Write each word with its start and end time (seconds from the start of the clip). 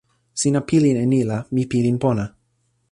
sina 0.39 0.59
pilin 0.69 0.97
e 1.03 1.05
ni 1.11 1.21
la 1.29 1.37
mi 1.53 1.63
pilin 1.71 1.97
pona. 2.03 2.25